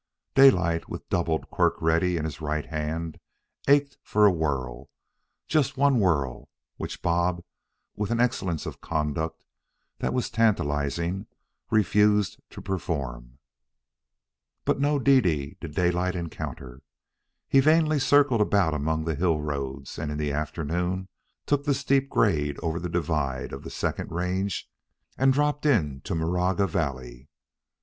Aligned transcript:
Daylight, 0.33 0.89
with 0.89 1.07
doubled 1.09 1.47
quirt 1.51 1.75
ready 1.79 2.17
in 2.17 2.25
his 2.25 2.41
right 2.41 2.65
hand, 2.65 3.19
ached 3.67 3.99
for 4.01 4.25
a 4.25 4.31
whirl, 4.31 4.89
just 5.47 5.77
one 5.77 5.99
whirl, 5.99 6.49
which 6.77 7.03
Bob, 7.03 7.43
with 7.95 8.09
an 8.09 8.19
excellence 8.19 8.65
of 8.65 8.81
conduct 8.81 9.43
that 9.99 10.11
was 10.11 10.31
tantalizing, 10.31 11.27
refused 11.69 12.39
to 12.49 12.63
perform. 12.63 13.37
But 14.65 14.79
no 14.79 14.97
Dede 14.97 15.59
did 15.59 15.75
Daylight 15.75 16.15
encounter. 16.15 16.81
He 17.47 17.59
vainly 17.59 17.99
circled 17.99 18.41
about 18.41 18.73
among 18.73 19.05
the 19.05 19.13
hill 19.13 19.39
roads 19.39 19.99
and 19.99 20.11
in 20.11 20.17
the 20.17 20.31
afternoon 20.33 21.09
took 21.45 21.65
the 21.65 21.75
steep 21.75 22.09
grade 22.09 22.57
over 22.63 22.79
the 22.79 22.89
divide 22.89 23.53
of 23.53 23.61
the 23.61 23.69
second 23.69 24.09
range 24.11 24.67
and 25.15 25.31
dropped 25.31 25.67
into 25.67 26.15
Maraga 26.15 26.65
Valley. 26.67 27.29